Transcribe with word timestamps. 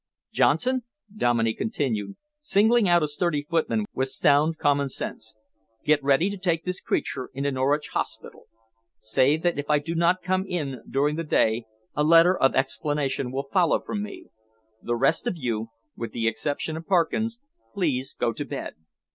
Johnson," 0.31 0.81
Dominey 1.15 1.53
continued, 1.53 2.15
singling 2.39 2.89
out 2.89 3.03
a 3.03 3.07
sturdy 3.07 3.43
footman 3.47 3.85
with 3.93 4.07
sound 4.09 4.57
common 4.57 4.89
sense, 4.89 5.35
"get 5.85 6.03
ready 6.03 6.27
to 6.31 6.39
take 6.39 6.63
this 6.65 6.81
creature 6.81 7.29
into 7.35 7.51
Norwich 7.51 7.89
Hospital. 7.89 8.47
Say 8.99 9.37
that 9.37 9.59
if 9.59 9.69
I 9.69 9.77
do 9.77 9.93
not 9.93 10.23
come 10.23 10.43
in 10.47 10.81
during 10.89 11.17
the 11.17 11.23
day, 11.23 11.65
a 11.93 12.03
letter 12.03 12.35
of 12.35 12.55
explanation 12.55 13.31
will 13.31 13.47
follow 13.53 13.79
from 13.79 14.01
me. 14.01 14.25
The 14.81 14.95
rest 14.95 15.27
of 15.27 15.37
you, 15.37 15.69
with 15.95 16.13
the 16.13 16.27
exception 16.27 16.75
of 16.77 16.87
Parkins, 16.87 17.39
please 17.75 18.15
go 18.15 18.33
to 18.33 18.43
bed." 18.43 18.73